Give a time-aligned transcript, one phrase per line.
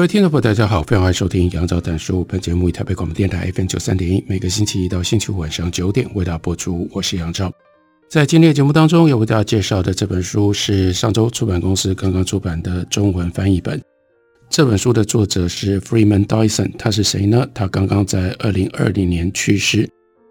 [0.00, 2.24] 各位听众朋友，大家好，非常欢迎收听杨照谈书。
[2.24, 6.88] 本节目以台北广播电台 FM 九三点一，每个星期一到星期五晚上九点为大家播出。
[6.90, 7.52] 我是杨照。
[8.08, 13.78] 在今天的节目当中，要为大家介绍的这本书是上周出版公司刚刚出版的中文翻译本。
[14.48, 17.46] 这本书的作者是 Freeman Dyson，他是谁呢？
[17.52, 19.86] 他刚刚在二零二零年去世。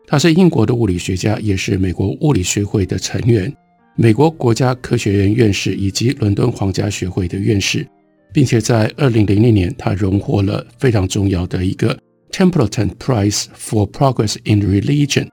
[0.08, 3.56] 他是英国的物理学家，也是美国物理学会的成员，
[3.96, 7.86] 美国国家科学院院士以及伦敦皇家学会的院士。
[8.34, 11.98] 并且在二零零零年，他荣获了非常重要的一个
[12.32, 15.28] Templeton Prize for Progress in Religion，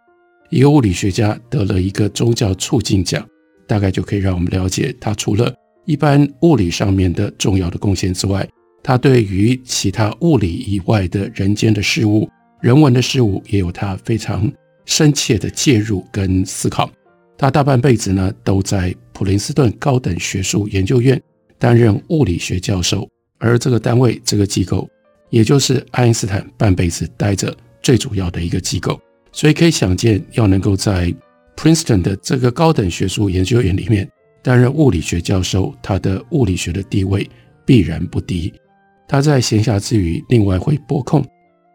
[0.50, 3.26] 一个物理学家得了一个宗教促进奖，
[3.66, 8.48] 大概就可以让我们了解他除了一般物理上面的重要的贡献之外，
[8.82, 12.28] 他对于其他物理以外的人间的事物、
[12.60, 14.50] 人文的事物，也有他非常
[14.84, 16.90] 深切的介入跟思考。
[17.36, 21.20] 他大半辈子呢都在普林斯顿高等学术研究院。
[21.58, 24.88] 担任物理学教授，而这个单位、这个机构，
[25.30, 29.00] 也就是爱因斯坦半辈子待着最主要的一个机构。
[29.32, 31.14] 所以可以想见，要能够在
[31.56, 34.08] Princeton 的这个高等学术研究院里面
[34.42, 37.28] 担任物理学教授，他的物理学的地位
[37.64, 38.52] 必然不低。
[39.08, 41.24] 他在闲暇之余，另外会拨空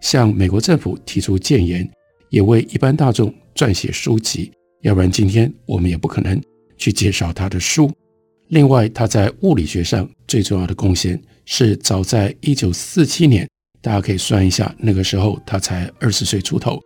[0.02, 1.90] 向美国政府提出建言，
[2.30, 4.52] 也为一般大众撰写书籍。
[4.82, 6.42] 要不然，今天我们也不可能
[6.78, 7.92] 去介绍他的书。
[8.52, 13.48] 另外，他在物理学上最重要的贡献是，早在一九四七年，
[13.82, 16.78] 大家可以算一下，那个时候他才二十岁出头，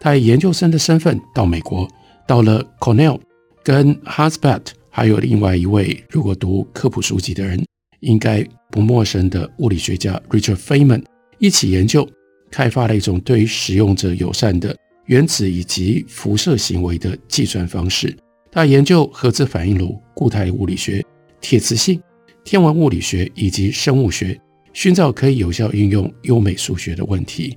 [0.00, 1.86] 他以研究生的身份到美国，
[2.26, 3.20] 到了 Cornell，
[3.62, 7.62] 跟 h a s b e t 还有另外一位，如果读科普书籍的人
[8.00, 11.04] 应该不陌生的物理学家 Richard Feynman
[11.38, 12.08] 一起研究，
[12.50, 18.16] 开发了一种对于使用者友善的原子以及辐射行为的计算方式。
[18.52, 21.04] 他研究核子反应炉、固态物理学、
[21.40, 22.02] 铁磁性、
[22.42, 24.36] 天文物理学以及生物学，
[24.72, 27.56] 寻找可以有效运用优美数学的问题。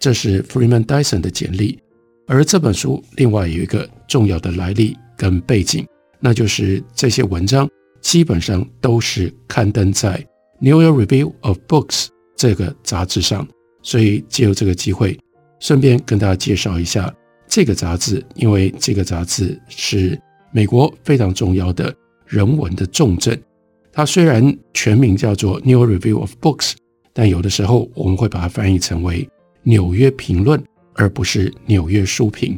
[0.00, 1.78] 这是 Freeman Dyson 的简历。
[2.26, 5.86] 而这本书另外有一个重要的来历跟背景，
[6.18, 7.70] 那就是这些文章
[8.00, 10.18] 基本上都是刊登在
[10.58, 13.46] 《New York Review of Books》这个杂志上。
[13.84, 15.16] 所以借由这个机会，
[15.60, 17.12] 顺便跟大家介绍一下
[17.46, 20.20] 这个杂志，因为这个杂志是。
[20.52, 21.94] 美国非常重要的
[22.26, 23.42] 人文的重镇，
[23.90, 26.72] 它虽然全名叫做《New Review of Books》，
[27.14, 29.24] 但有的时候我们会把它翻译成为
[29.62, 30.60] 《纽约评论》，
[30.94, 32.56] 而不是《纽约书评》，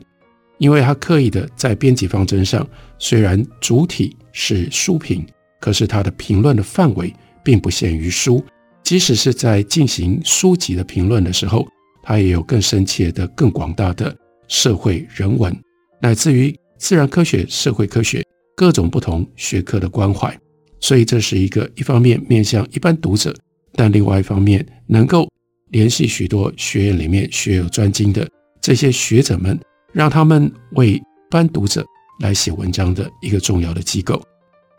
[0.59, 2.67] 因为它刻意的在编辑方针上，
[2.99, 5.25] 虽然主体是书评，
[5.61, 8.43] 可是它的评论的范围并不限于书，
[8.83, 11.65] 即使是在进行书籍的评论的时候，
[12.03, 14.17] 它也有更深切的、更广大的
[14.49, 15.57] 社会人文，
[16.01, 16.53] 乃至于。
[16.85, 18.23] 自然科学、社会科学
[18.55, 20.39] 各种不同学科的关怀，
[20.81, 23.35] 所以这是一个一方面面向一般读者，
[23.73, 25.27] 但另外一方面能够
[25.71, 28.29] 联系许多学院里面学有专精的
[28.61, 29.59] 这些学者们，
[29.95, 31.83] 让他们为一般读者
[32.21, 34.23] 来写文章的一个重要的机构。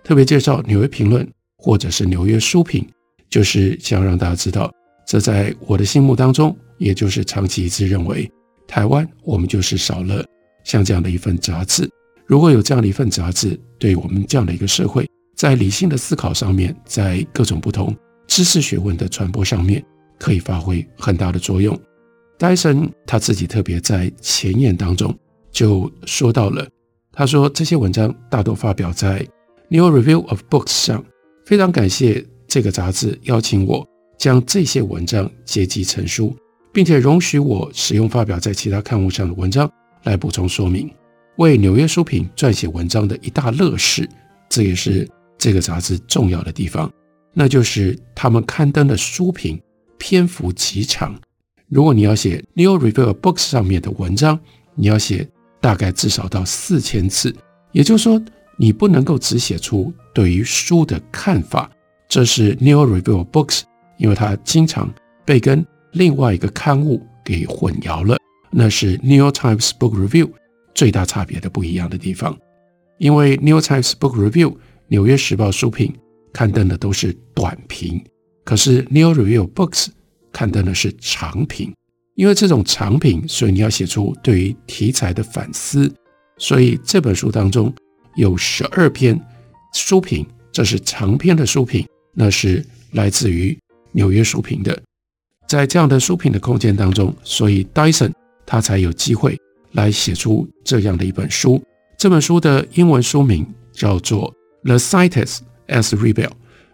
[0.03, 1.25] 特别介绍《纽约评论》
[1.57, 2.83] 或者是《纽约书评》，
[3.31, 4.71] 就是想让大家知道，
[5.07, 8.31] 这在我的心目当中，也就是长期一直认为，
[8.67, 10.23] 台湾我们就是少了。
[10.65, 11.89] 像这样的一份杂志，
[12.25, 17.95] 如果有这样的一份杂志，对我们这样的一个社会，在理性的思考上面，在各种不同
[18.27, 19.81] 知识学问的传播上面，
[20.19, 21.79] 可以发挥很大的作用。
[22.37, 25.17] 戴森他自己特别在前言当中
[25.51, 26.67] 就说到了，
[27.13, 29.19] 他说这些文章大多发表在
[29.69, 31.05] 《New Review of Books》上，
[31.45, 36.35] 非常感谢这个杂志邀请我将这些文章结集成书，
[36.73, 39.71] 并且容许我使用发表在其他刊物上的文章。
[40.05, 40.89] 来补充说明，
[41.35, 44.07] 为《纽约书评》撰写文章的一大乐事，
[44.47, 45.07] 这也是
[45.37, 46.89] 这个杂志重要的地方，
[47.33, 49.61] 那就是他们刊登的书评
[49.97, 51.13] 篇幅极长。
[51.67, 54.39] 如果你要写《New Review Books》上面的文章，
[54.75, 55.27] 你要写
[55.59, 57.35] 大概至少到四千字，
[57.71, 58.23] 也就是说，
[58.57, 61.69] 你不能够只写出对于书的看法。
[62.07, 63.61] 这是《New Review Books》，
[63.97, 64.93] 因为它经常
[65.25, 68.15] 被跟另外一个刊物给混淆了。
[68.57, 70.27] 那是《New York Times Book Review》
[70.73, 72.37] 最大差别的不一样的地方，
[72.99, 74.51] 因为《New York Times Book Review》
[74.87, 75.93] 纽约时报书评
[76.31, 78.01] 刊登的都是短评，
[78.45, 79.87] 可是 New Review Books
[80.31, 81.73] 刊登的是长评。
[82.15, 85.93] 因为这种长评，所以你要写出对于题材的反思。
[86.37, 87.73] 所以这本书当中
[88.15, 89.19] 有十二篇
[89.73, 93.57] 书评，这是长篇的书评，那是来自于
[93.91, 94.81] 纽约书评的。
[95.45, 98.13] 在这样的书评的空间当中，所以 Dyson
[98.45, 99.37] 他才有机会
[99.71, 101.61] 来写出这样的一本书。
[101.97, 104.33] 这本书的英文书名叫做
[104.67, 106.27] 《The Scientist as Rebel》，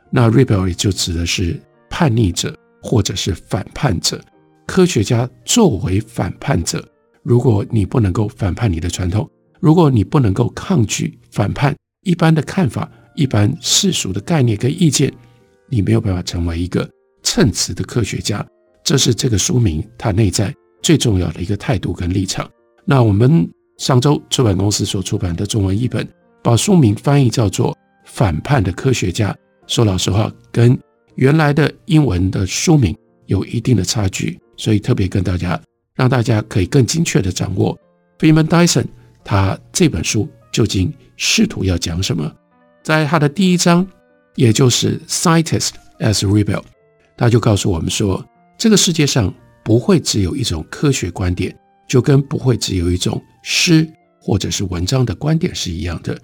[0.10, 1.60] 那 Rebel 也就指的是
[1.90, 4.22] 叛逆者或者是反叛者。
[4.68, 6.88] 科学家作为反叛者，
[7.24, 9.30] 如果你不能够反叛你的传统，
[9.60, 15.14] 如果你不能够抗拒反叛一般的看法、一般世俗的概念跟意见，
[15.70, 16.90] 你没有办法成为一个
[17.22, 18.46] 称职的科学家。
[18.84, 22.50] 这是这个书名它内在最重要的一个态度跟立场。
[22.86, 26.08] 那我们上周出版公司所出版的中文译本，
[26.44, 27.72] 把书名翻译叫做
[28.06, 29.32] 《反叛的科学家》。
[29.68, 30.78] 说老实话，跟
[31.16, 32.96] 原来的英文的书名
[33.28, 34.40] 有一定的差距。
[34.58, 35.60] 所以特别跟大家，
[35.96, 37.76] 让大家可以更精确地掌握
[38.20, 38.86] Freeman Dyson
[39.24, 42.32] 他这本书究竟试图要讲什么。
[42.84, 43.88] 在他的第一章，
[44.36, 46.62] 也就是 Scientist as Rebel，
[47.18, 48.24] 他就告诉我们说，
[48.56, 49.34] 这个世界上
[49.64, 51.56] 不会只有一种科学观点，
[51.88, 53.88] 就跟不会只有一种诗
[54.20, 56.20] 或者是文章的观点是一样的。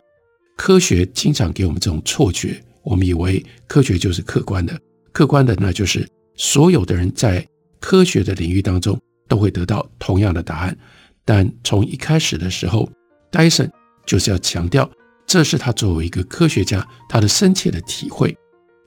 [0.55, 4.79] 科学经常给我们这种错觉，我们以为科学就是客观的，
[5.11, 7.47] 客观的那就是所有的人在。
[7.79, 10.75] 科学的领域当中都会得到同样的答案，
[11.23, 12.89] 但从一开始的时候，
[13.29, 13.71] 戴森
[14.03, 14.89] 就是要强调，
[15.27, 18.35] 这是他作为一个科学家他的深切的体会。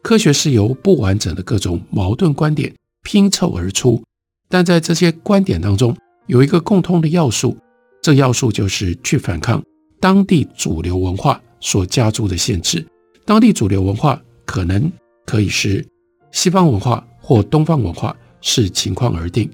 [0.03, 2.75] 科学是由不完整的各种矛盾观点
[3.05, 4.03] 拼凑而出，
[4.51, 7.57] 但在这些观点当中有一个共通的要素，
[8.03, 9.63] 这要素就是去反抗
[9.99, 12.87] 当地主流文化所加诸的限制。
[13.25, 14.93] 当地主流文化可能
[15.25, 15.87] 可以是
[16.33, 18.15] 西方文化或东方文化。
[18.43, 19.51] 视情况而定，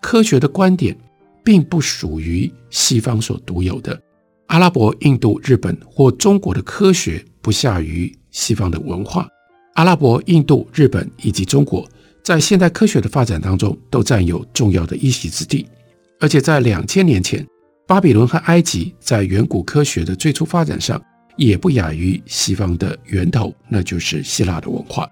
[0.00, 0.96] 科学的观点
[1.44, 4.00] 并不属于西方所独有的。
[4.46, 9.28] 阿拉伯、印度、日本或中国的科学不下于西方的文化。
[9.74, 11.86] 阿拉伯、印度、日本以及中国
[12.30, 15.66] 在现代科学的发展当中都占有重要的一席之地。
[16.20, 17.44] 而且在两千年前，
[17.88, 21.02] 巴比伦和埃及在远古科学的最初发展上
[21.36, 25.10] 也不亚于西方的源头，那就是希腊的文化。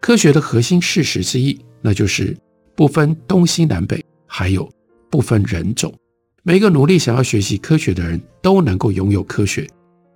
[0.00, 2.36] 科学的核心事实之一，那就是。
[2.76, 4.66] 不分东西南北，还有
[5.10, 5.92] 不分人种，
[6.42, 9.68] 每一个努力想要学习科学的人都能够拥有科学。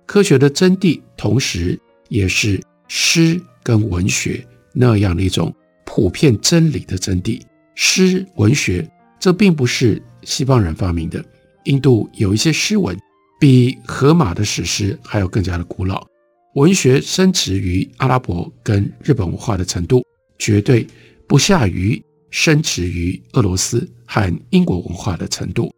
[0.07, 1.79] 科学的真谛，同时
[2.09, 5.53] 也是诗跟文学那样的一种
[5.97, 7.41] 普遍真理的真谛。
[7.73, 8.87] 诗文学，
[9.19, 11.25] 这并不是西方人发明的。
[11.63, 12.95] 印度有一些诗文
[13.39, 16.05] 比荷马的史诗还要更加的古老。
[16.53, 20.05] 文学深植于阿拉伯跟日本文化的程度，
[20.37, 20.85] 绝对
[21.27, 21.99] 不下于。
[22.29, 25.73] 深植于俄罗斯和英国文化的程度，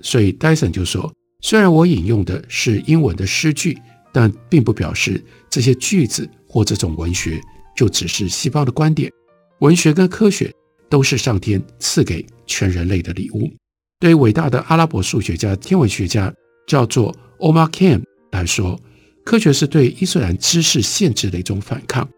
[0.00, 1.10] 所以戴森就说
[1.40, 3.78] ：“虽然我引用的是英文的诗句，
[4.12, 7.40] 但并不表示这些句子或这种文学
[7.76, 9.10] 就只是西方的观点。
[9.62, 10.52] 文学跟科学
[10.90, 13.48] 都是上天赐给全人类的礼物。
[14.00, 16.34] 对于伟大的阿拉伯数学家、天文学家
[16.66, 18.02] 叫做 Omar Khaim
[18.32, 18.76] 来说，
[19.24, 22.08] 科学是对伊斯兰知识限制的一种反抗。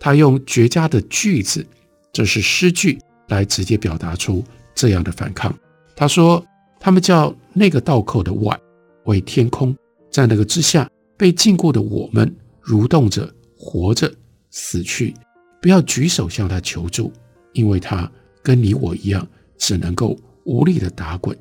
[0.00, 1.64] 他用绝佳的句子，
[2.12, 4.42] 这是诗句。”来直接表达出
[4.74, 5.54] 这样的反抗。
[5.94, 6.42] 他说
[6.80, 8.58] ：“他们叫那个倒扣的碗
[9.04, 9.76] 为天空，
[10.10, 14.10] 在那个之下被禁锢的我们，蠕动着、活着、
[14.48, 15.14] 死去。
[15.60, 17.12] 不要举手向他求助，
[17.52, 18.10] 因为他
[18.42, 21.36] 跟你我一样，只能够无力的打滚。”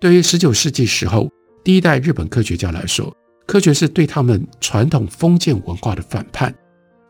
[0.00, 1.30] 对于十九世纪时候
[1.64, 3.14] 第一代日本科学家来说，
[3.46, 6.54] 科学是对他们传统封建文化的反叛。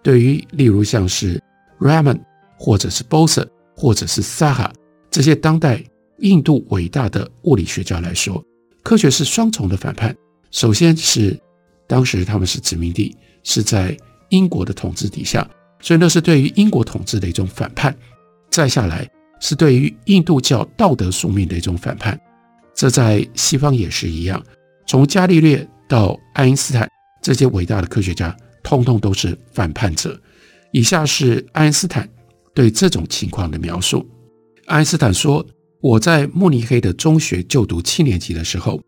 [0.03, 1.43] 对于例如像是
[1.81, 2.21] Raman
[2.59, 3.47] 或者是 Bose。
[3.79, 4.71] 或者是 Saha
[5.11, 5.85] 这些当代
[6.21, 8.43] 印度伟大的物理学家来说，
[8.83, 10.17] 科学是双重的反叛。
[10.50, 11.38] 首先是
[11.87, 13.95] 当时他们是殖民地，是在
[14.31, 15.47] 英国的统治底下，
[15.80, 17.97] 所以那是对于英国统治的一种反叛。
[18.50, 19.09] 再下来
[19.40, 22.18] 是对于印度教道德宿命的一种反叛。
[22.75, 24.42] 这在西方也是一样，
[24.87, 26.88] 从伽利略到爱因斯坦
[27.23, 30.21] 这些伟大的科学家，通通都是反叛者。
[30.73, 32.09] 以下是爱因斯坦。
[32.54, 34.09] 对这种情况的描述，
[34.64, 35.47] 爱因斯坦说
[35.83, 38.80] ：“我在慕尼黑的中学就读七年级的时候，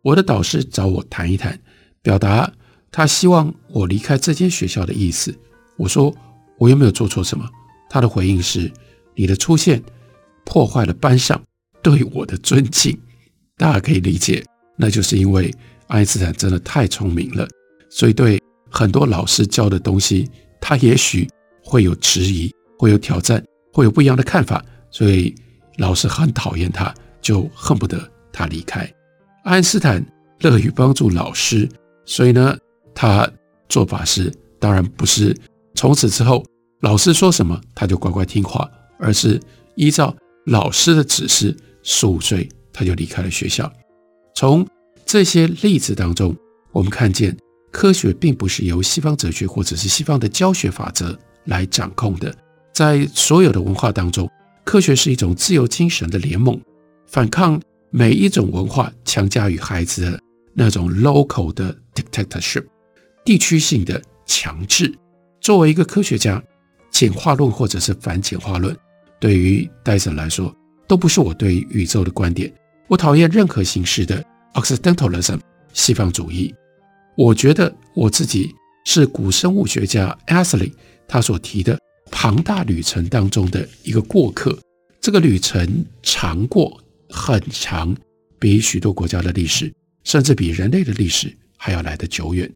[0.00, 1.58] 我的导师找我谈一谈，
[2.02, 2.48] 表达
[2.92, 5.36] 他希望我离开这间学校的意思。
[5.76, 6.14] 我说
[6.58, 7.48] 我又没有做错什么。
[7.88, 8.70] 他的回应是：
[9.14, 9.82] 你的出现
[10.44, 11.40] 破坏了班上
[11.82, 12.98] 对我的尊敬。
[13.56, 14.44] 大家可以理解，
[14.76, 15.50] 那就是因为
[15.86, 17.48] 爱因斯坦真的太聪明了，
[17.88, 18.38] 所以对
[18.70, 20.28] 很多老师教的东西，
[20.60, 21.26] 他也许
[21.64, 25.34] 会有质疑，会有挑战，会有不一样的看法，所以
[25.78, 27.98] 老师很讨厌他，就恨不得
[28.30, 28.86] 他离开。
[29.44, 30.04] 爱因斯坦
[30.40, 31.66] 乐于帮助老师，
[32.04, 32.58] 所以呢，
[32.94, 33.30] 他
[33.68, 35.34] 做法是，当然不是
[35.76, 36.44] 从此之后
[36.80, 38.68] 老师说什么他就乖乖听话，
[38.98, 39.40] 而是
[39.76, 40.14] 依照
[40.46, 43.70] 老师的指示，十五岁他就离开了学校。
[44.34, 44.66] 从
[45.04, 46.34] 这些例子当中，
[46.72, 47.36] 我们看见
[47.70, 52.34] 科学并不是由西方哲学或者是西方的教学法则来掌控的。
[52.72, 54.30] 在所有的文化当中，
[54.64, 56.60] 科学是一种自由精神的联盟，
[57.06, 60.20] 反抗每一种文化强加于孩子的
[60.54, 62.64] 那种 local 的 dictatorship，
[63.24, 64.94] 地区性的强制。
[65.46, 66.42] 作为一个科学家，
[66.90, 68.76] 进化论或者是反进化论，
[69.20, 70.52] 对于戴森来说，
[70.88, 72.52] 都不是我对宇宙的观点。
[72.88, 74.20] 我讨厌任何形式的
[74.54, 75.38] Occidentalism
[75.72, 76.52] 西方主义。
[77.16, 78.52] 我觉得我自己
[78.86, 80.72] 是古生物学家 Astley
[81.06, 81.78] 他所提的
[82.10, 84.58] 庞大旅程当中的一个过客。
[85.00, 87.96] 这个旅程长过很长，
[88.40, 89.72] 比许多国家的历史，
[90.02, 92.52] 甚至比人类的历史还要来得久远。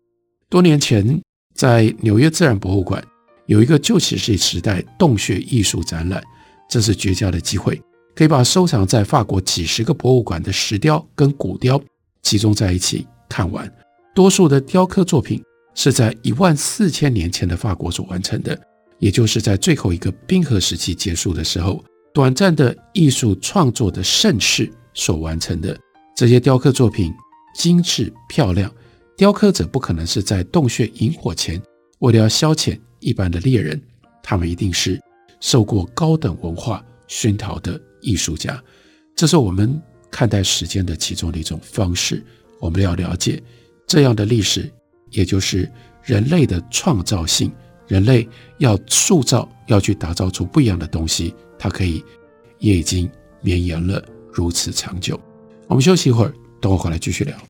[0.48, 1.22] 多年前，
[1.54, 3.02] 在纽约自然博物馆
[3.46, 6.22] 有一个旧石器时代洞穴艺术展览，
[6.68, 7.80] 这是绝佳的机会。
[8.14, 11.80] 可以把收藏在法国几十个博物馆的石雕跟骨雕
[12.22, 13.70] 集中在一起看完。
[14.14, 15.42] 多数的雕刻作品
[15.74, 18.58] 是在一万四千年前的法国所完成的，
[18.98, 25.78] 也就是在最后一个冰河时期结束的时候，短暂的艺术创作的盛世所完成的。
[26.14, 27.14] 这些雕刻作品
[27.54, 28.70] 精致漂亮，
[29.20, 31.60] 雕刻者不可能是在洞穴引火前
[31.98, 33.78] 为了要消遣一般的猎人，
[34.22, 34.98] 他们一定是
[35.40, 37.78] 受过高等文化熏陶的。
[38.00, 38.58] 艺术家，
[39.14, 39.78] 这是我们
[40.10, 42.24] 看待时间的其中的一种方式。
[42.58, 43.42] 我们要了解
[43.86, 44.72] 这样的历史，
[45.10, 45.70] 也就是
[46.02, 47.52] 人类的创造性。
[47.88, 52.02] 人类要塑造，要去打造出不一样的东西，它可以
[52.58, 53.06] 也已经
[53.42, 55.20] 绵延了如此长久。
[55.66, 57.49] 我们休息一会儿，等我回来继续聊。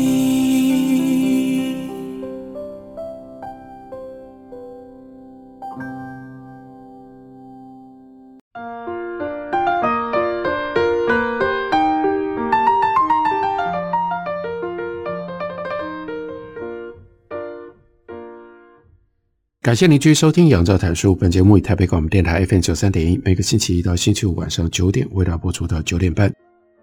[19.63, 21.11] 感谢您继续收听《杨照谈书》。
[21.15, 26.33] 本节目以台北广播电台 FM 九三点一，每个星期一到星期五晚上九点为大家播出到九点半。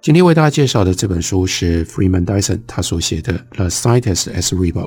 [0.00, 4.86] 今天为大家介绍的这本书是 Freeman Dyson 他所写的《The Scientist as Rebel》。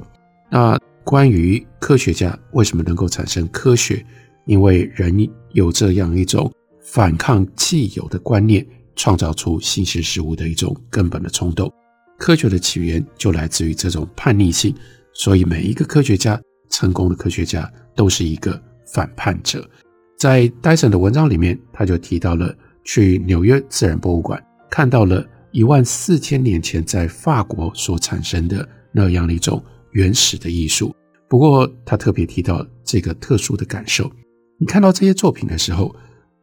[0.50, 4.06] 那关于科学家为什么能够产生科学？
[4.46, 11.70] 因为人有这样一种反抗既有的观念，创造出新鲜事物的一种根本的冲动。
[12.18, 14.74] 科学的起源就来自于这种叛逆性，
[15.12, 16.40] 所以每一个科学家，
[16.72, 17.72] 成功的科学家。
[17.94, 19.70] 都是一个反叛者。
[20.18, 29.62] 在戴森的文章里面，他就提到了去纽约自然博物馆，看到了一万四千年前在法国所产生的那样的一种
[29.92, 30.96] 原始的艺术。
[31.28, 34.10] 不过，他特别提到这个特殊的感受：
[34.58, 35.94] 你看到这些作品的时候，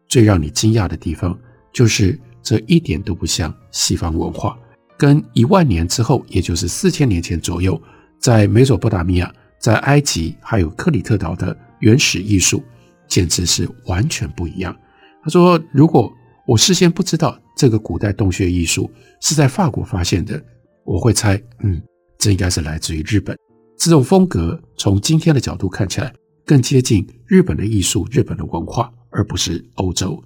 [0.07, 1.37] 最让你惊讶的地方
[1.73, 4.59] 就是这一点都不像西方文化。
[4.99, 7.81] 跟一万年之后，也就是四千年前左右，
[8.19, 12.63] 在美索不达米亚在埃及还有克里特岛的原始艺术，
[13.07, 14.77] 简直是完全不一样。
[15.23, 16.13] 他说：“如果
[16.47, 20.43] 我事先不知道这个古代洞穴艺术是在法国发现的，
[20.85, 21.83] 我会猜，嗯，
[22.19, 23.37] 这应该是来自于日本。
[23.77, 26.13] 这种风格从今天的角度看起来，
[26.47, 30.23] 更接近日本的艺术、日本的文化，而不是欧洲。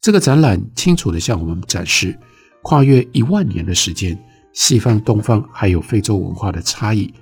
[0.00, 2.18] 这个展览清楚地向我们展示，
[2.62, 4.18] 跨越一万年的时间，
[4.52, 7.12] 西方、东方还有非洲文化的差异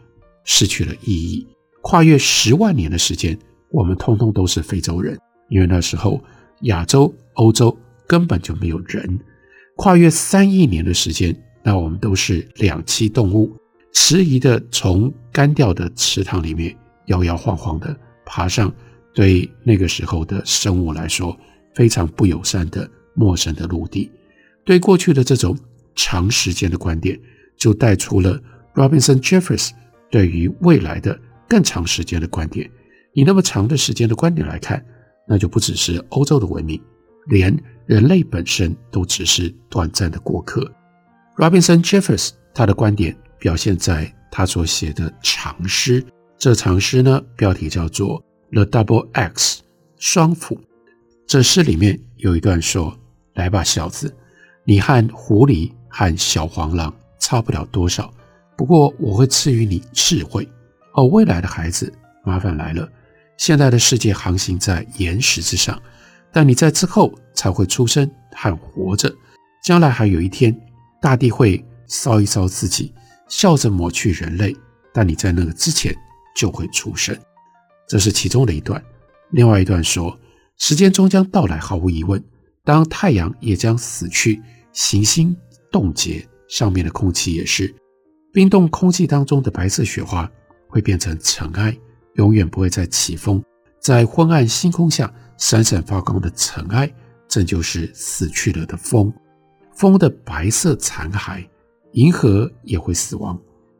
[0.45, 1.47] 失去了意义。
[1.83, 3.39] 跨越十万年的时间，
[3.71, 5.19] 我们通通都是非洲人，
[5.49, 6.23] 因为那时候
[6.63, 9.19] 亚洲、欧洲根本就没有人。
[9.77, 13.51] 跨越三亿年的时间，那我们都是两栖动物，
[13.93, 18.71] 迟疑的从干掉的池塘里面摇摇晃晃地爬上，
[19.15, 21.35] 对那个时候的生物来说
[21.75, 24.11] 非常不友善的陌生的陆地。
[24.67, 25.57] 对过去的这种
[25.97, 27.19] 长时间的观点，
[27.57, 28.39] 就带出了
[28.75, 29.71] Robinson Jeffers
[30.11, 31.19] 对于未来的。
[31.49, 32.71] 更长时间的观点，
[33.13, 34.81] 以那么长的时间的观点来看，
[35.27, 36.81] 那就不只是欧洲的文明，
[37.27, 37.53] 连
[37.87, 40.73] 人类本身都只是短暂的过客。
[41.37, 46.07] Robinson Jeffers 他的观点表现在他所写的长诗，
[46.39, 49.61] 这长诗呢标题叫做《The Double X》
[49.99, 50.57] 双斧。
[51.27, 52.97] 这诗里面有一段说
[53.35, 54.15] ：“来吧，小子，
[54.65, 58.15] 你和狐狸和小黄狼差不了多少，
[58.61, 60.47] 不过我会赐予你智慧。”
[60.93, 61.91] 哦，未来的孩子，
[62.23, 62.87] 麻烦来了。
[63.39, 65.81] 现在的世界航行在岩石之上，
[66.31, 69.11] 但你在之后才会出生和活着。
[69.65, 70.55] 将来还有一天，
[71.01, 72.93] 大地会烧一烧自己，
[73.31, 74.55] 笑着抹去人类。
[74.93, 75.97] 但你在那个之前
[76.37, 77.19] 就会出生。
[77.89, 78.83] 这是其中的一段。
[79.31, 80.15] 另外一段说，
[80.59, 82.23] 时间终将到来，毫无疑问。
[82.63, 84.43] 当太阳也将死去，
[84.75, 85.35] 行星
[85.73, 87.75] 冻结，上面的空气也是
[88.33, 90.31] 冰冻空气当中的白色雪花。
[90.73, 91.77] 会变成尘埃，
[92.15, 93.43] 永远不会再起风。
[93.81, 96.89] 在昏暗星空下闪闪发光的尘埃，
[97.27, 99.13] 这就是死去了的风。
[99.75, 101.45] 风的白色残骸，
[101.95, 103.37] 银河也会死亡。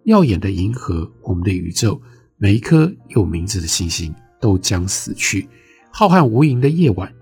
[0.07, 2.01] 耀眼的银河，我们的宇宙，
[2.39, 5.49] 每一颗有名字的星星都将死去。
[5.93, 7.15] 浩瀚无垠的夜晚，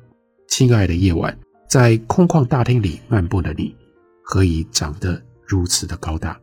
[0.48, 1.38] 亲爱的夜晚，
[1.68, 3.76] 在空旷大厅里漫步的你，
[4.22, 6.40] 何以长得如此的高大？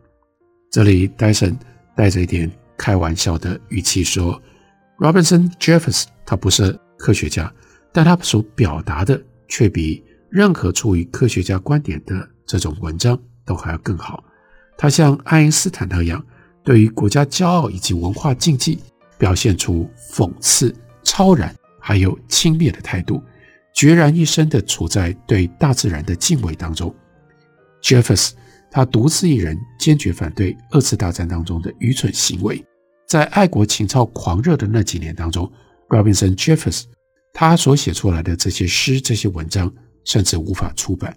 [0.75, 1.57] 这里戴森
[1.95, 2.51] 带着一点。
[2.77, 4.37] 开玩笑的语气说
[4.99, 7.49] ：“Robinson Jeffers 他不是科学家，
[7.93, 14.21] 但他所表达的却比任何出于科学家观点的这种文章都还要更好。
[14.77, 16.21] 他像爱因斯坦那样，
[16.61, 18.79] 对于国家骄傲以及文化禁忌，
[19.17, 23.23] 表现出讽刺、超然还有轻蔑的态度，
[23.73, 26.93] 决然一生的处在对大自然的敬畏当中。
[27.81, 28.31] Jeffers。”
[28.75, 32.61] 他独自一人坚决反对二次大战当中的愚蠢行为，
[33.07, 35.49] 在爱国情操狂热的那几年当中
[35.87, 36.83] ，Robinson Jeffers
[37.31, 41.15] 他所写出来的这些诗、这些文章甚至无法出版。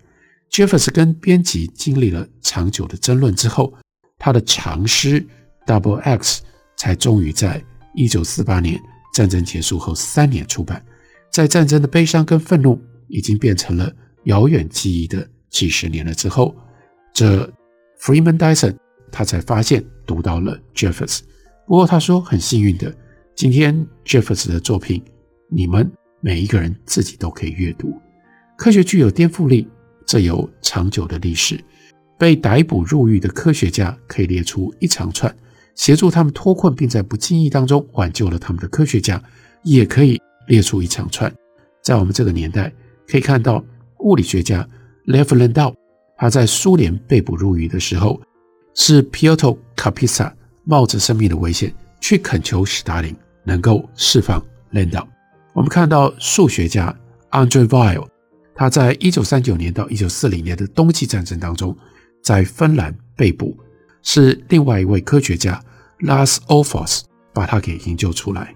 [0.52, 3.74] Jeffers 跟编辑经历了长久的争论之后，
[4.20, 5.20] 他的长诗
[5.66, 6.42] 《Double X》
[6.76, 7.60] 才终于在
[7.92, 8.80] 一九四八年
[9.12, 10.80] 战争结束后三年出版。
[11.32, 13.92] 在战争的悲伤跟愤怒已经变成了
[14.26, 16.54] 遥远记忆的几十年了之后。
[17.12, 17.44] 这
[18.00, 18.76] Freeman Dyson
[19.10, 21.20] 他才发现读到了 Jeffers，
[21.66, 22.94] 不过他说很幸运的，
[23.34, 25.02] 今天 Jeffers 的作品，
[25.50, 25.90] 你们
[26.20, 27.94] 每一个人自己都可以阅读。
[28.56, 29.68] 科学具有颠覆力，
[30.06, 31.58] 这有长久的历史。
[32.18, 35.32] 被逮捕入狱的科学家可以列出一长串，
[35.76, 39.22] 协助他们脱困并在不经意当中挽救了他们的科学家，
[39.62, 41.32] 也可以列出一长串。
[41.80, 42.72] 在我们这个年代，
[43.06, 43.64] 可以看到
[44.00, 44.68] 物理学家
[45.06, 45.77] Lev Landau。
[46.18, 48.20] 他在苏联被捕入狱的时候，
[48.74, 55.06] 是 Pyotr k a p i s a 冒着生命的危险去恳求史达林能够释放 Landau。
[55.54, 56.94] 我们看到数学家
[57.30, 58.04] Andrei Weil，
[58.52, 61.74] 他在一九三九年到一九四零年的冬季战争当中，
[62.20, 63.56] 在芬兰被捕，
[64.02, 65.62] 是另外一位科学家
[66.00, 67.02] Lars Ophuls
[67.32, 68.52] 把他给营救出来。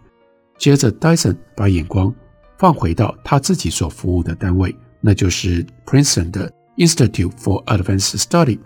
[0.58, 2.12] 接着，Dyson 把眼光
[2.58, 6.52] 放回到他自己所服务的单位，那就是 Princeton 的。
[6.82, 8.58] Institute for Advanced Study，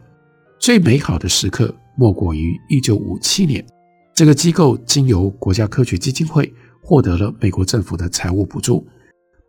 [0.59, 3.63] 最美好的时刻莫过于一九五七年，
[4.15, 6.51] 这个机构经由国家科学基金会
[6.83, 8.87] 获得了美国政府的财务补助，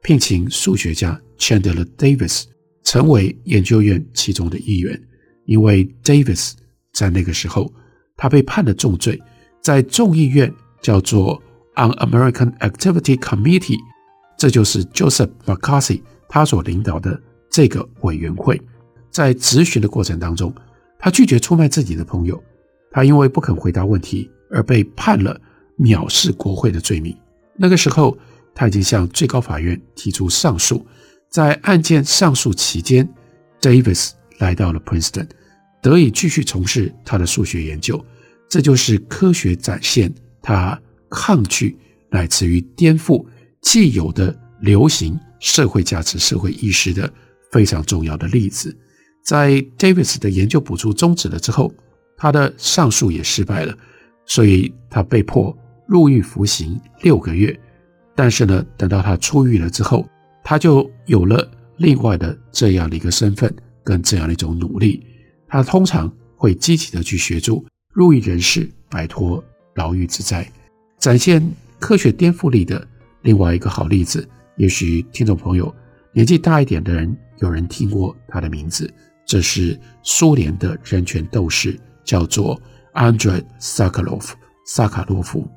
[0.01, 2.43] 聘请数学家 Chandler Davis
[2.83, 5.01] 成为研究院其中的一员。
[5.45, 6.51] 因为 Davis
[6.91, 7.73] 在那个时候
[8.17, 9.17] 他被判了重罪，
[9.61, 11.41] 在众议院叫做
[11.75, 13.79] Un-American Activity Committee，
[14.37, 17.21] 这就是 Joseph McCarthy 他所领导的。
[17.57, 18.61] 这个委员会
[19.09, 20.53] 在质询的过程当中，
[20.99, 22.39] 他拒绝出卖自己的朋友，
[22.91, 25.41] 他因为不肯回答问题而被判了
[25.79, 27.17] 藐视国会的罪名。
[27.55, 28.15] 那个时候，
[28.53, 30.85] 他已经向最高法院提出上诉。
[31.31, 33.09] 在案件上诉期间
[33.59, 35.27] ，Davis 来到了 Princeton，
[35.81, 38.05] 得以继续从事他的数学研究。
[38.47, 41.75] 这就是科学展现他抗拒
[42.11, 43.25] 乃至于颠覆
[43.63, 47.11] 既有的流行社会价值、社会意识的
[47.51, 48.75] 非常重要的例子。
[49.23, 51.73] 在 Davis 的研究补助终止了之后，
[52.15, 53.77] 他的上诉也失败了，
[54.25, 55.55] 所以他被迫
[55.85, 57.57] 入狱服刑六个月。
[58.15, 60.07] 但是呢，等到他出狱了之后，
[60.43, 65.05] 他就有了另外的这样的一个身份跟这样的一种努力。
[65.47, 69.43] 他通常会积极的去协助入狱人士摆脱
[69.75, 70.49] 牢狱之灾，
[70.99, 71.45] 展现
[71.79, 72.87] 科学颠覆力的
[73.21, 74.27] 另外一个好例子。
[74.55, 75.73] 也许听众朋友
[76.17, 78.91] 年纪大一点的人有人听过他的名字，
[79.23, 82.59] 这是苏联的人权斗士，叫做
[82.95, 84.31] Andrei Sakharov
[84.65, 85.47] 萨卡洛夫。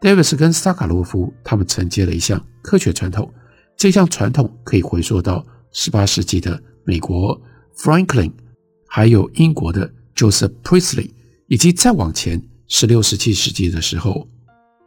[0.00, 3.32] Davis 跟萨卡洛夫他们承接了一项科学传统，
[3.76, 7.40] 这项传统可以回溯到18世纪的美国
[7.76, 8.32] Franklin，
[8.88, 11.12] 还有英国的 Joseph Priestley，
[11.46, 14.26] 以及再往前十六、十七世纪的时候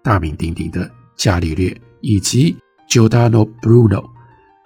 [0.04, 2.58] 大名鼎鼎的伽利略以及
[2.90, 4.10] Giordano Bruno。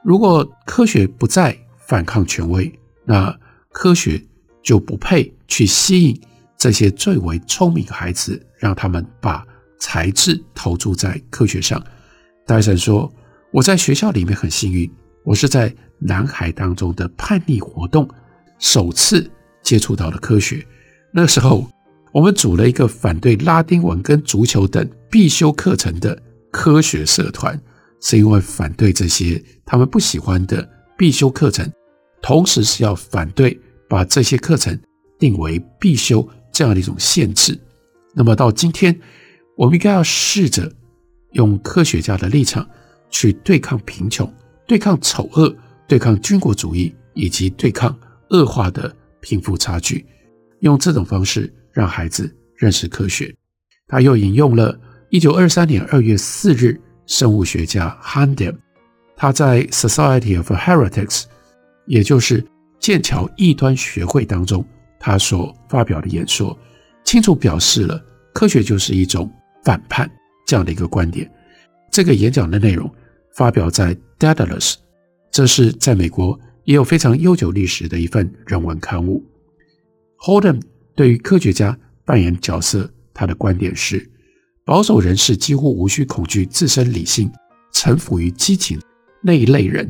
[0.05, 2.71] 如果科学不再反抗权威，
[3.03, 3.35] 那
[3.71, 4.23] 科学
[4.61, 6.21] 就不配去吸引
[6.55, 9.45] 这些最为聪明的孩子，让他们把。
[9.77, 11.83] 才智投注在科学上。
[12.45, 13.13] 戴森说
[13.51, 14.89] ：“我在学校里面很幸运，
[15.23, 18.09] 我是在男孩当中的叛逆活动
[18.57, 19.29] 首次
[19.61, 20.65] 接触到了科学。
[21.11, 21.69] 那时候，
[22.13, 26.19] 我们组了一个反对拉丁文跟足球等必修课程的
[26.51, 27.59] 科学社团，
[28.05, 30.65] 是因为反对这些他们不喜欢的
[30.97, 31.69] 必修课程，
[32.21, 34.79] 同时是要反对把这些课程
[35.19, 37.59] 定为必修这样的一种限制。
[38.13, 38.97] 那么到今天。”
[39.57, 40.69] 我们应该要试着
[41.31, 42.69] 用科学家的立场
[43.09, 44.29] 去对抗贫穷、
[44.67, 45.55] 对抗丑恶、
[45.87, 47.97] 对抗军国主义，以及对抗
[48.31, 50.05] 恶化的贫富差距，
[50.59, 53.33] 用这种方式让孩子认识科学。
[53.87, 54.77] 他又引用了
[55.11, 58.55] 1923年2月4日生物学家 Handel
[59.15, 61.23] 他在 Society of Heretics，
[61.85, 62.45] 也就是
[62.79, 64.65] 剑桥异端学会当中，
[64.99, 66.57] 他所发表的演说，
[67.03, 69.31] 清楚表示了科学就是一种。
[69.63, 70.07] 反叛
[70.45, 71.27] 这样的一个观点，
[71.91, 72.87] 这个演讲的内容
[73.33, 74.73] 发表在《Daedalus》，
[75.31, 79.25] 这是在美国也有非常悠久历史的一份人文刊物。
[80.19, 80.61] Holden
[80.93, 84.07] 对于科学家扮演角色，他的观点是：
[84.65, 87.31] 保守人士几乎无需恐惧自身理性，
[87.71, 88.81] 臣服于激情
[89.21, 89.89] 那一类人，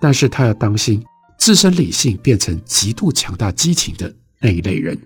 [0.00, 1.02] 但是他要当心
[1.38, 4.98] 自身理性变成极度强大激情的那一类人，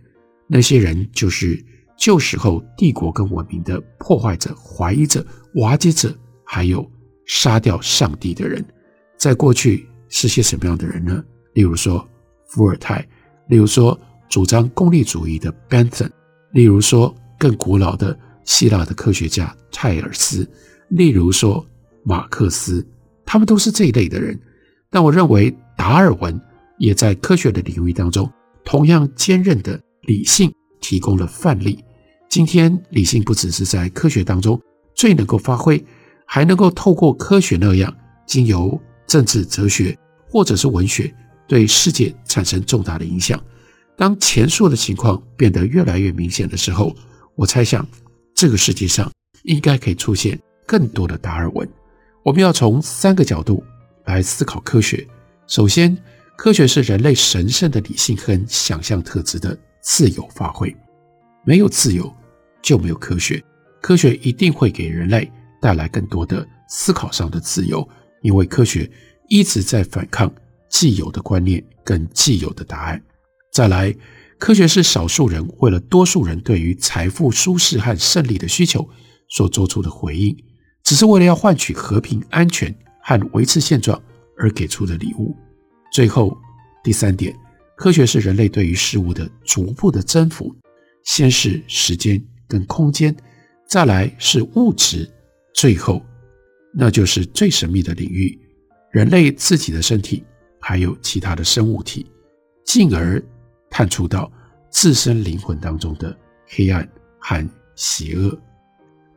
[0.48, 1.64] 那些人就是。
[1.96, 6.12] 旧时候帝国跟文明的破坏者、怀疑者、瓦解者，
[6.44, 6.84] 还有
[7.24, 8.62] 杀掉上帝的人，
[9.16, 11.22] 在过去是些什么样的人呢？
[11.52, 12.04] 例如说
[12.48, 13.06] 伏尔泰，
[13.48, 13.96] 例如说
[14.28, 16.10] 主张功利主义的 Bentham，
[16.50, 20.48] 例如说更古老的希腊的科学家泰尔斯，
[20.88, 21.64] 例如说
[22.02, 22.87] 马克思，
[23.24, 24.38] 他们都是这一类的人。
[24.90, 26.40] 但我认为达尔文
[26.78, 28.30] 也在科学的领域当中
[28.64, 30.52] 同样坚韧的理性。
[30.80, 31.83] 提供了范例。
[32.28, 34.61] 今天，理性不只是在科学当中
[34.94, 35.83] 最能够发挥，
[36.26, 37.90] 还能够透过科学那样，
[38.26, 41.11] 经由政治、哲学或者是文学，
[41.48, 43.42] 对世界产生重大的影响。
[43.96, 46.94] 当前述的情况变得越来越明显的时候，
[47.35, 47.88] 我猜想，
[48.44, 49.11] 这个世界上
[49.44, 51.66] 应该可以出现更多的达尔文。
[52.22, 53.64] 我们要从三个角度
[54.04, 55.09] 来思考科学。
[55.46, 55.96] 首先，
[56.37, 59.59] 科学是人类神圣的理性和想象特质的。
[59.80, 60.76] 自由发挥，
[61.42, 62.14] 没有自由
[62.61, 63.42] 就没有科学。
[63.80, 67.88] 科学一定会给人类带来更多的思考上的自由，
[68.20, 68.90] 因为科学
[69.30, 70.30] 一直在反抗
[70.68, 73.02] 既有的观念跟既有的答案。
[73.50, 73.94] 再来，
[74.38, 78.88] 科学是少数人为了多数人对于财富、舒适和胜利的需求
[79.28, 80.36] 所做出的回应，
[80.82, 84.00] 只是为了要换取和平、安全和维持现状
[84.36, 85.34] 而给出的礼物。
[85.92, 86.36] 最后，
[86.82, 87.34] 第三点。
[87.76, 90.54] 科学是人类对于事物的逐步的征服，
[91.02, 93.14] 先是时间跟空间，
[93.68, 95.10] 再来是物质，
[95.52, 96.00] 最后
[96.72, 98.38] 那就是最神秘的领域——
[98.92, 100.22] 人类自己的身体，
[100.60, 102.06] 还有其他的生物体，
[102.64, 103.20] 进而
[103.76, 104.30] 探出到
[104.70, 108.38] 自身灵魂当中的黑暗和邪恶。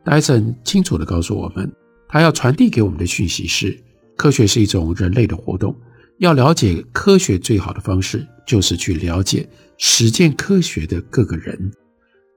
[0.04, 1.72] 戴森清楚地告诉我们，
[2.08, 3.78] 他要传递给我们的讯息是：
[4.16, 5.72] 科学是一种人类的活动。
[6.18, 11.70] 要了解科学最好的方式，就是去了解实践科学的各个人。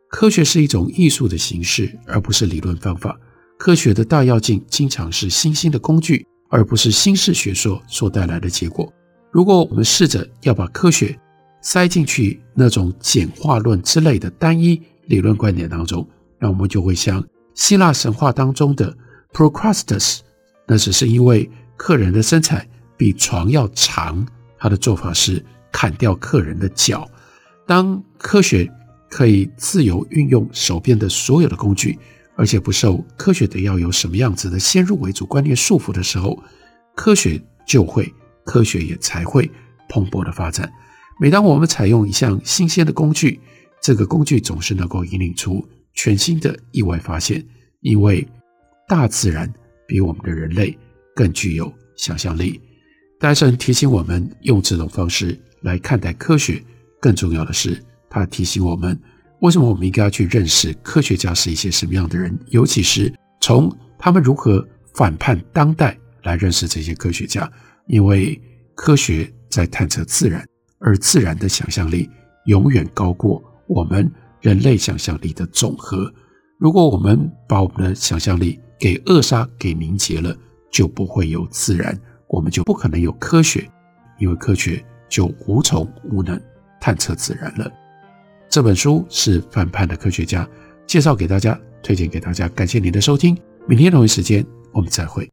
[0.07, 3.19] 科学是一种艺术的形式，而不是理论方法。
[3.57, 8.93] 科学的大要件经常是新兴的工具，而不是新式学说所带来的结果。
[9.31, 11.17] 如果我们试着要把科学
[11.61, 16.07] 塞进去那种简化论之类的单一理论观点当中，
[16.39, 18.95] 那我们就会像希腊神话当中的
[19.31, 20.19] Procrustes，
[20.67, 24.25] 那只是因为客人的身材比床要长，
[24.57, 27.09] 他的做法是砍掉客人的脚。
[27.67, 28.69] 当科学
[29.09, 31.97] 可以自由运用手边的所有的工具，
[32.35, 36.41] 而且不受科学得要有什么样子的先入为主观念束缚的时候，
[36.95, 38.11] 科学就会。
[38.43, 39.49] 科学也才会
[39.87, 40.69] 蓬勃的发展。
[41.21, 43.39] 每当我们采用一项新鲜的工具，
[43.79, 47.45] 这个工具总是能够引领出全新的意外发现。
[47.81, 48.27] 因为
[48.87, 49.47] 大自然
[49.87, 50.75] 比我们的人类
[51.15, 52.59] 更具有想象力。
[53.19, 56.59] 戴森提醒我们用这种方式来看待科学。
[56.99, 57.79] 更重要的是，
[58.09, 58.99] 他提醒我们
[59.41, 67.47] 为什么我们应该要去认识科学家是一些什么样的人，尤其是从他们如何反叛当代来认识这些科学家。
[67.85, 68.41] 因为
[68.73, 70.43] 科学在探测自然，
[70.81, 72.09] 而自然的想象力
[72.45, 76.11] 永远高过我们人类想象力的总和。
[76.57, 80.35] 如果我们把我们的想象力给扼杀、给凝结了，
[80.71, 83.69] 就不会有自然，我们就不可能有科学，
[84.19, 86.39] 因为科学就无从无能
[86.79, 87.71] 探测自然了。
[88.49, 90.47] 这本书是反叛的科学家
[90.85, 92.47] 介绍给大家，推荐给大家。
[92.49, 95.31] 感谢您的收听，明天同一时间我们再会。